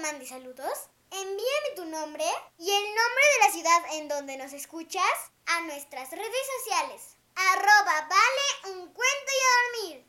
Mande 0.00 0.26
saludos, 0.26 0.88
envíame 1.10 1.70
tu 1.76 1.84
nombre 1.84 2.24
y 2.58 2.70
el 2.70 2.84
nombre 2.94 3.24
de 3.34 3.46
la 3.46 3.52
ciudad 3.52 3.94
en 3.94 4.08
donde 4.08 4.36
nos 4.38 4.52
escuchas 4.52 5.04
a 5.46 5.60
nuestras 5.62 6.10
redes 6.10 6.46
sociales. 6.58 7.02
Arroba 7.34 8.08
vale 8.08 8.74
un 8.74 8.92
cuento 8.92 9.32
y 9.32 9.44
a 9.44 9.88
dormir. 9.88 10.06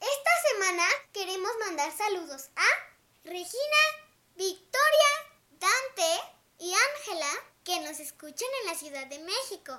Esta 0.00 0.30
semana 0.50 0.84
queremos 1.12 1.52
mandar 1.60 1.96
saludos 1.96 2.50
a 2.56 2.66
Regina, 3.22 3.82
Victoria, 4.34 5.10
Dante 5.50 6.20
y 6.58 6.74
Ángela 6.74 7.30
que 7.62 7.78
nos 7.80 8.00
escuchan 8.00 8.48
en 8.62 8.66
la 8.66 8.74
Ciudad 8.74 9.06
de 9.06 9.18
México. 9.20 9.72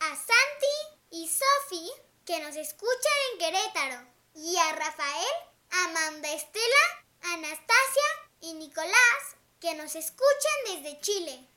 A 0.00 0.16
Santi 0.16 1.00
y 1.10 1.28
Sofi 1.28 1.90
que 2.26 2.40
nos 2.40 2.56
escuchan 2.56 3.12
en 3.32 3.38
Querétaro. 3.38 4.06
Y 4.34 4.56
a 4.56 4.72
Rafael, 4.72 5.34
Amanda 5.70 6.32
Estela, 6.32 7.04
Anastasia 7.22 8.21
que 9.62 9.74
nos 9.76 9.94
escuchan 9.94 10.58
desde 10.66 11.00
Chile. 11.00 11.48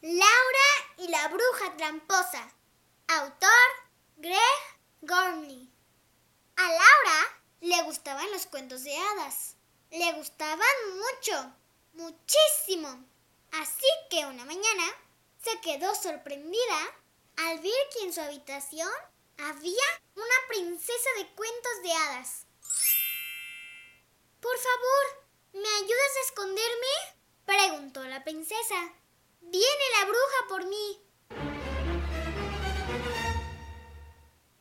Laura 0.00 0.68
y 0.98 1.08
la 1.08 1.26
bruja 1.26 1.76
tramposa. 1.76 2.54
Autor 3.08 3.50
Greg 4.18 4.38
Gormley. 5.00 5.68
A 6.56 6.62
Laura 6.62 7.42
le 7.62 7.82
gustaban 7.82 8.30
los 8.30 8.46
cuentos 8.46 8.84
de 8.84 8.96
hadas. 8.96 9.56
Le 9.90 10.12
gustaban 10.12 10.76
mucho, 10.94 11.52
muchísimo. 11.94 13.04
Así 13.50 13.88
que 14.08 14.24
una 14.26 14.44
mañana 14.44 14.84
se 15.42 15.60
quedó 15.62 15.92
sorprendida 15.96 16.94
al 17.38 17.58
ver 17.58 17.88
que 17.92 18.04
en 18.04 18.14
su 18.14 18.20
habitación 18.20 18.88
había 19.36 20.00
una 20.14 20.46
princesa 20.48 21.10
de 21.18 21.26
cuentos 21.34 21.82
de 21.82 21.92
hadas. 21.92 22.46
Por 24.40 24.56
favor, 24.58 25.26
¿me 25.52 25.68
ayudas 25.68 26.16
a 26.16 26.24
esconderme? 26.26 27.20
preguntó 27.44 28.02
la 28.04 28.24
princesa. 28.24 28.94
Viene 29.40 29.84
la 29.98 30.06
bruja 30.06 30.48
por 30.48 30.64
mí. 30.66 31.02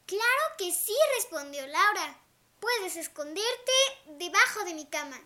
Claro 0.05 0.44
que 0.57 0.72
sí, 0.72 0.95
respondió 1.16 1.66
Laura. 1.67 2.19
Puedes 2.59 2.95
esconderte 2.97 3.72
debajo 4.05 4.66
de 4.66 4.73
mi 4.73 4.85
cama. 4.88 5.19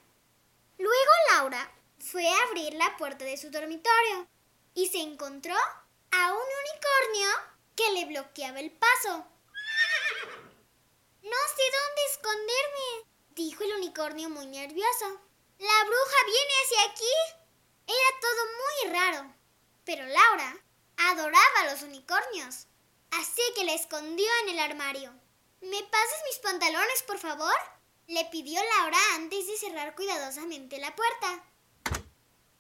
Luego 0.77 1.11
Laura 1.31 1.71
fue 1.99 2.27
a 2.27 2.43
abrir 2.43 2.73
la 2.73 2.97
puerta 2.97 3.25
de 3.25 3.37
su 3.37 3.49
dormitorio 3.49 4.27
y 4.75 4.87
se 4.89 4.99
encontró 4.99 5.55
a 6.11 6.33
un 6.33 6.47
unicornio 6.61 7.29
que 7.75 7.91
le 7.91 8.05
bloqueaba 8.05 8.59
el 8.59 8.71
paso. 8.71 9.25
No 11.23 11.37
sé 11.55 11.63
dónde 11.71 12.01
esconderme, 12.11 13.12
dijo 13.35 13.63
el 13.63 13.73
unicornio 13.73 14.29
muy 14.29 14.47
nervioso. 14.47 15.05
La 15.59 15.85
bruja 15.85 16.17
viene 16.25 16.53
hacia 16.63 16.91
aquí. 16.91 17.13
Era 17.87 18.19
todo 18.21 18.45
muy 18.45 18.93
raro, 18.97 19.35
pero 19.85 20.05
Laura 20.05 20.57
adoraba 20.97 21.59
a 21.61 21.71
los 21.71 21.81
unicornios, 21.81 22.67
así 23.11 23.41
que 23.55 23.65
la 23.65 23.73
escondió 23.73 24.27
en 24.43 24.49
el 24.49 24.59
armario. 24.59 25.13
¿Me 25.61 25.83
pasas 25.83 26.23
mis 26.27 26.39
pantalones, 26.39 27.03
por 27.03 27.19
favor? 27.19 27.55
le 28.07 28.25
pidió 28.25 28.61
Laura 28.77 28.97
antes 29.15 29.47
de 29.47 29.57
cerrar 29.57 29.95
cuidadosamente 29.95 30.77
la 30.77 30.93
puerta. 30.95 31.43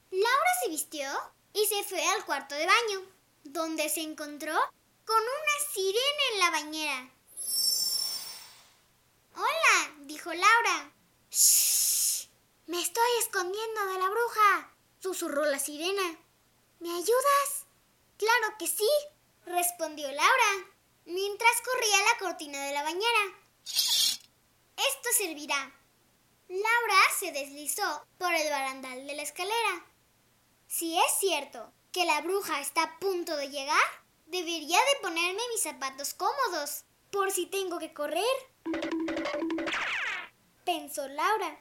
Laura 0.09 0.49
se 0.63 0.69
vistió 0.69 1.09
y 1.53 1.65
se 1.65 1.83
fue 1.83 2.03
al 2.05 2.25
cuarto 2.25 2.55
de 2.55 2.65
baño, 2.65 3.01
donde 3.43 3.89
se 3.89 4.01
encontró 4.01 4.53
con 5.05 5.21
una 5.21 5.73
sirena 5.73 6.23
en 6.31 6.39
la 6.39 6.49
bañera. 6.51 7.12
Hola, 9.35 9.95
dijo 10.01 10.31
Laura. 10.31 10.91
Shh, 11.31 12.27
me 12.67 12.79
estoy 12.81 13.09
escondiendo 13.19 13.85
de 13.87 13.99
la 13.99 14.09
bruja, 14.09 14.71
susurró 14.99 15.45
la 15.45 15.59
sirena. 15.59 16.17
¿Me 16.79 16.89
ayudas? 16.89 17.65
Claro 18.17 18.55
que 18.59 18.67
sí, 18.67 18.89
respondió 19.45 20.07
Laura, 20.07 20.67
mientras 21.05 21.61
corría 21.61 21.97
la 22.11 22.19
cortina 22.19 22.63
de 22.65 22.73
la 22.73 22.83
bañera. 22.83 23.37
Esto 23.63 25.09
servirá. 25.17 25.73
Laura 26.47 27.01
se 27.17 27.31
deslizó 27.31 28.05
por 28.19 28.33
el 28.33 28.49
barandal 28.49 29.07
de 29.07 29.15
la 29.15 29.23
escalera. 29.23 29.85
Si 30.67 30.97
es 30.97 31.19
cierto 31.19 31.71
que 31.91 32.05
la 32.05 32.21
bruja 32.21 32.61
está 32.61 32.83
a 32.83 32.99
punto 32.99 33.35
de 33.37 33.49
llegar, 33.49 34.03
debería 34.27 34.77
de 34.77 34.99
ponerme 35.01 35.41
mis 35.53 35.63
zapatos 35.63 36.13
cómodos, 36.13 36.83
por 37.11 37.31
si 37.31 37.45
tengo 37.47 37.79
que 37.79 37.93
correr. 37.93 38.23
Pensó 40.65 41.07
Laura. 41.07 41.59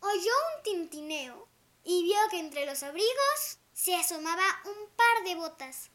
Oyó 0.00 0.32
un 0.56 0.62
tintineo 0.62 1.48
y 1.82 2.04
vio 2.04 2.18
que 2.30 2.38
entre 2.38 2.64
los 2.64 2.82
abrigos 2.82 3.58
se 3.72 3.94
asomaba 3.96 4.44
un 4.64 4.88
par 4.90 5.24
de 5.24 5.34
botas. 5.34 5.90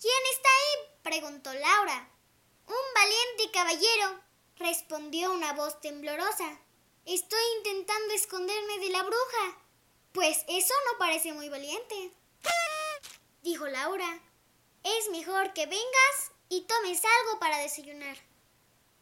¿Quién 0.00 0.22
está 0.34 0.48
ahí? 0.48 0.98
preguntó 1.02 1.52
Laura. 1.52 2.08
Un 2.66 2.94
valiente 2.94 3.50
caballero, 3.52 4.20
respondió 4.56 5.32
una 5.32 5.52
voz 5.52 5.80
temblorosa. 5.80 6.58
Estoy 7.04 7.42
intentando 7.58 8.14
esconderme 8.14 8.78
de 8.78 8.90
la 8.90 9.02
bruja. 9.02 9.58
Pues 10.12 10.44
eso 10.48 10.74
no 10.90 10.98
parece 10.98 11.32
muy 11.32 11.48
valiente, 11.48 12.12
dijo 13.42 13.66
Laura. 13.66 14.20
Es 14.84 15.10
mejor 15.10 15.52
que 15.52 15.66
vengas 15.66 16.32
y 16.48 16.62
tomes 16.62 17.02
algo 17.04 17.38
para 17.38 17.58
desayunar. 17.58 18.16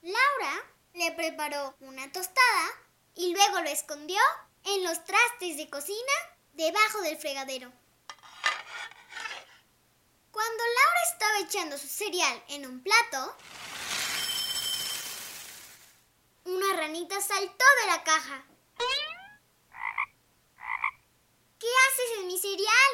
Laura 0.02 0.72
le 0.94 1.12
preparó 1.12 1.76
una 1.80 2.10
tostada 2.12 2.70
y 3.14 3.32
luego 3.32 3.60
lo 3.60 3.68
escondió 3.68 4.20
en 4.64 4.84
los 4.84 5.04
trastes 5.04 5.56
de 5.56 5.68
cocina 5.70 6.12
debajo 6.52 7.00
del 7.02 7.16
fregadero. 7.16 7.72
Cuando 10.30 10.62
Laura 10.64 11.00
estaba 11.12 11.38
echando 11.40 11.78
su 11.78 11.88
cereal 11.88 12.44
en 12.48 12.66
un 12.66 12.82
plato, 12.82 13.36
una 16.44 16.76
ranita 16.76 17.20
saltó 17.20 17.64
de 17.82 17.86
la 17.86 18.04
caja. 18.04 18.44
¿Qué 21.58 21.66
haces 21.88 22.18
en 22.20 22.26
mi 22.26 22.38
cereal? 22.38 22.90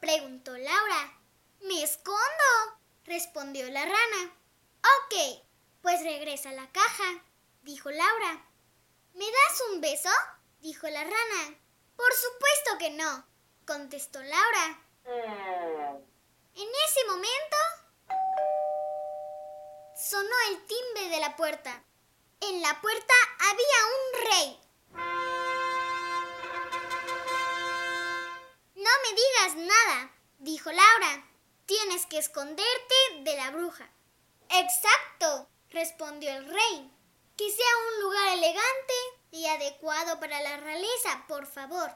preguntó 0.00 0.56
Laura. 0.56 1.18
Me 1.60 1.82
escondo, 1.82 2.78
respondió 3.04 3.68
la 3.70 3.84
rana. 3.84 4.34
Ok, 4.82 5.44
pues 5.82 6.02
regresa 6.02 6.50
a 6.50 6.54
la 6.54 6.70
caja, 6.72 7.24
dijo 7.68 7.90
Laura. 7.90 8.42
¿Me 9.12 9.26
das 9.26 9.62
un 9.70 9.82
beso? 9.82 10.08
dijo 10.60 10.88
la 10.88 11.04
rana. 11.04 11.54
Por 11.96 12.12
supuesto 12.14 12.78
que 12.78 12.90
no, 12.90 13.26
contestó 13.66 14.22
Laura. 14.22 14.80
En 16.54 16.68
ese 16.86 17.04
momento 17.06 17.56
sonó 19.94 20.36
el 20.50 20.66
timbre 20.66 21.10
de 21.10 21.20
la 21.20 21.36
puerta. 21.36 21.84
En 22.40 22.62
la 22.62 22.80
puerta 22.80 23.14
había 23.38 23.80
un 23.98 24.24
rey. 24.30 24.60
No 28.76 28.90
me 29.02 29.10
digas 29.12 29.56
nada, 29.56 30.10
dijo 30.38 30.72
Laura. 30.72 31.22
Tienes 31.66 32.06
que 32.06 32.16
esconderte 32.16 32.94
de 33.24 33.36
la 33.36 33.50
bruja. 33.50 33.90
Exacto, 34.48 35.50
respondió 35.68 36.30
el 36.30 36.46
rey. 36.46 36.97
Que 37.38 37.50
sea 37.52 37.66
un 37.88 38.02
lugar 38.02 38.28
elegante 38.30 38.94
y 39.30 39.46
adecuado 39.46 40.18
para 40.18 40.42
la 40.42 40.56
realeza, 40.56 41.24
por 41.28 41.46
favor. 41.46 41.88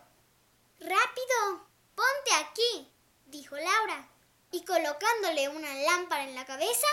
Rápido, 0.78 1.66
ponte 1.96 2.32
aquí, 2.38 2.88
dijo 3.26 3.56
Laura. 3.56 4.08
Y 4.52 4.64
colocándole 4.64 5.48
una 5.48 5.74
lámpara 5.74 6.22
en 6.22 6.36
la 6.36 6.46
cabeza, 6.46 6.86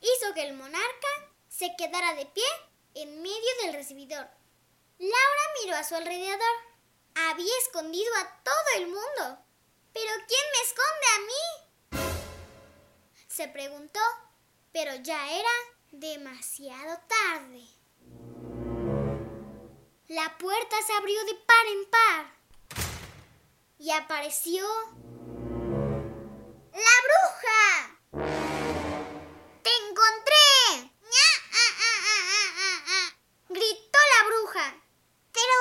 hizo 0.00 0.34
que 0.34 0.42
el 0.42 0.54
monarca 0.54 1.08
se 1.48 1.76
quedara 1.76 2.14
de 2.14 2.26
pie 2.26 2.44
en 2.94 3.22
medio 3.22 3.50
del 3.62 3.74
recibidor. 3.74 4.28
Laura 4.98 5.42
miró 5.62 5.76
a 5.76 5.84
su 5.84 5.94
alrededor. 5.94 6.56
Había 7.14 7.58
escondido 7.58 8.12
a 8.16 8.42
todo 8.42 8.76
el 8.76 8.86
mundo. 8.88 9.38
¿Pero 9.92 10.10
quién 10.26 10.40
me 10.52 10.60
esconde 10.64 11.06
a 11.14 11.18
mí? 11.30 12.24
Se 13.28 13.46
preguntó, 13.46 14.00
pero 14.72 14.96
ya 14.96 15.30
era 15.30 15.50
demasiado 15.92 16.98
tarde. 17.06 17.83
La 20.08 20.36
puerta 20.36 20.76
se 20.86 20.92
abrió 20.92 21.24
de 21.24 21.34
par 21.34 21.66
en 21.66 21.90
par 21.90 22.34
y 23.78 23.90
apareció 23.90 24.68
la 26.72 26.94
bruja. 27.06 27.98
¡Te 29.62 29.70
encontré! 29.88 30.92
Gritó 33.48 33.98
la 34.18 34.26
bruja. 34.26 34.74
Pero, 35.32 35.54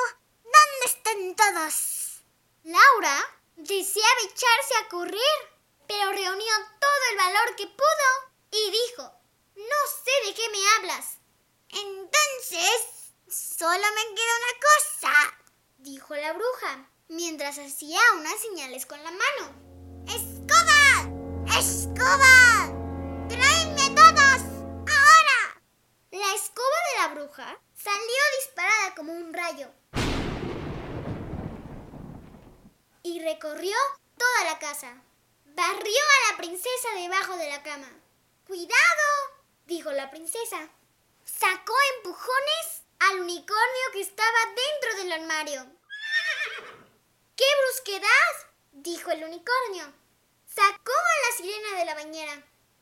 ¿dónde 0.44 0.86
están 0.88 1.36
todos? 1.38 2.22
Laura 2.64 3.18
deseaba 3.56 4.22
echarse 4.26 4.76
a 4.82 4.90
correr, 4.90 5.58
pero 5.88 6.12
reunió 6.12 6.54
todo 6.82 7.04
el 7.12 7.18
valor 7.18 7.56
que 7.56 7.68
pudo 7.68 8.34
y 8.52 8.72
dijo, 8.72 9.04
no 9.56 9.88
sé 10.04 10.28
de 10.28 10.34
qué 10.34 10.50
me 10.50 10.68
hablas. 10.76 11.18
Entonces, 11.70 13.03
solo 13.34 13.84
me 13.96 14.16
queda 14.16 14.34
una 14.38 14.60
cosa, 14.62 15.38
dijo 15.78 16.16
la 16.16 16.34
bruja, 16.34 16.90
mientras 17.08 17.58
hacía 17.58 18.00
unas 18.18 18.40
señales 18.40 18.86
con 18.86 19.04
la 19.04 19.12
mano. 19.12 20.06
¡Escoba! 20.08 21.58
¡Escoba! 21.58 23.28
¡Tráeme 23.28 23.90
todos! 23.96 24.42
¡Ahora! 24.88 25.62
La 26.12 26.34
escoba 26.36 26.78
de 26.92 27.02
la 27.02 27.08
bruja 27.16 27.60
salió 27.74 28.22
disparada 28.40 28.96
como 28.96 29.14
un 29.14 29.34
rayo 29.34 29.68
y 33.02 33.20
recorrió 33.20 33.76
toda 34.18 34.52
la 34.52 34.60
casa. 34.60 35.02
Barrió 35.46 36.02
a 36.02 36.32
la 36.32 36.38
princesa 36.38 36.90
debajo 36.96 37.36
de 37.38 37.50
la 37.50 37.64
cama. 37.64 37.90
¡Cuidado! 38.48 38.74
dijo 39.66 39.92
la 39.92 40.10
princesa. 40.10 40.70
Sacó 41.26 41.74
empujones 41.98 42.83
al 43.10 43.20
unicornio 43.20 43.92
que 43.92 44.02
estaba 44.02 44.40
dentro 44.56 44.98
del 44.98 45.12
armario. 45.12 45.66
¡Qué 47.36 47.46
brusquedad! 47.62 48.50
dijo 48.72 49.12
el 49.12 49.24
unicornio. 49.24 49.94
Sacó 50.48 50.92
a 50.92 51.30
la 51.30 51.38
sirena 51.38 51.80
de 51.80 51.86
la 51.86 51.96
bañera. 51.96 52.34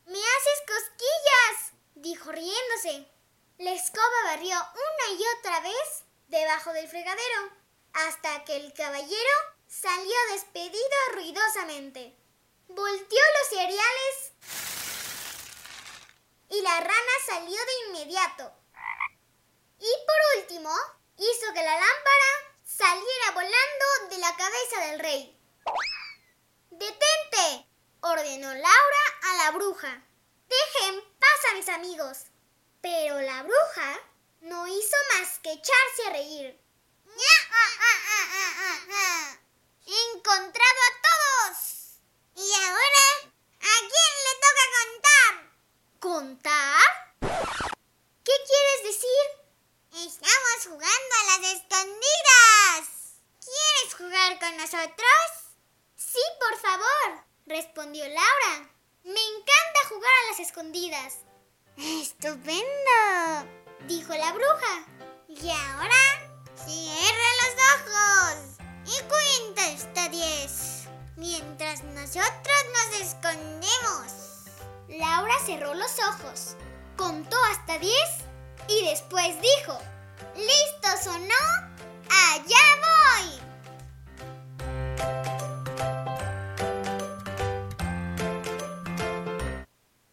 ¡Me 0.06 0.18
haces 0.18 0.62
cosquillas! 0.66 1.72
dijo 1.94 2.30
riéndose. 2.30 3.08
La 3.58 3.72
escoba 3.72 4.22
barrió 4.24 4.56
una 4.56 5.18
y 5.18 5.22
otra 5.38 5.60
vez 5.60 6.04
debajo 6.28 6.72
del 6.72 6.88
fregadero, 6.88 7.50
hasta 7.92 8.44
que 8.44 8.56
el 8.56 8.72
caballero 8.72 9.32
salió 9.66 10.14
despedido 10.32 10.96
ruidosamente. 11.14 12.16
Volteó 12.68 13.20
los 13.40 13.48
cereales 13.48 14.32
y 16.48 16.60
la 16.62 16.80
rana 16.80 17.12
salió 17.26 17.56
de 17.56 17.88
inmediato. 17.88 18.61
Y 19.82 19.92
por 20.06 20.38
último, 20.38 20.70
hizo 21.18 21.52
que 21.52 21.60
la 21.60 21.74
lámpara 21.74 22.30
saliera 22.64 23.32
volando 23.34 24.14
de 24.14 24.18
la 24.18 24.36
cabeza 24.36 24.80
del 24.86 25.00
rey. 25.00 25.36
¡Detente! 26.70 27.66
ordenó 28.00 28.54
Laura 28.54 29.04
a 29.22 29.36
la 29.38 29.50
bruja. 29.50 30.04
Dejen 30.46 31.02
paz 31.18 31.50
a 31.50 31.54
mis 31.54 31.68
amigos. 31.68 32.26
Pero 32.80 33.20
la 33.22 33.42
bruja 33.42 34.00
no 34.42 34.68
hizo 34.68 34.96
más 35.14 35.40
que 35.40 35.50
echarse 35.50 36.06
a 36.06 36.10
reír. 36.10 36.60
¡He 39.86 40.16
encontrado 40.16 40.80
a 40.90 40.92
todos! 41.08 41.98
¿Y 42.36 42.54
ahora? 42.54 43.32
¿A 43.58 43.74
quién 43.90 44.12
le 44.26 44.34
toca 44.46 44.64
contar? 44.78 45.32
¿Contar? 45.98 46.82
¿Qué 48.24 48.32
quieres 48.46 48.82
decir? 48.84 49.42
Estamos 49.94 50.64
jugando 50.64 51.14
a 51.20 51.24
las 51.26 51.52
escondidas. 51.52 52.88
¿Quieres 53.44 53.94
jugar 53.94 54.38
con 54.38 54.56
nosotros? 54.72 54.96
Sí, 55.96 56.20
por 56.40 56.58
favor, 56.58 57.24
respondió 57.46 58.04
Laura. 58.04 58.70
Me 59.04 59.10
encanta 59.10 59.88
jugar 59.88 60.10
a 60.10 60.30
las 60.30 60.40
escondidas. 60.40 61.18
¡Estupendo! 61.76 62.62
dijo 63.86 64.14
la 64.14 64.32
bruja. 64.32 64.86
Y 65.28 65.50
ahora, 65.50 66.42
cierra 66.64 67.28
los 67.42 67.54
ojos 67.74 68.36
y 68.86 69.02
cuenta 69.08 69.66
hasta 69.66 70.08
diez, 70.08 70.84
mientras 71.16 71.82
nosotros 71.84 72.56
nos 72.72 73.00
escondemos. 73.00 74.12
Laura 74.88 75.34
cerró 75.44 75.74
los 75.74 75.98
ojos, 75.98 76.56
contó 76.96 77.36
hasta 77.50 77.78
diez 77.78 78.10
y 78.68 78.86
después 78.86 79.38
dijo, 79.40 79.78
¿listos 80.34 81.06
o 81.08 81.18
no? 81.18 81.72
¡Allá 82.08 82.56
voy! 82.80 83.51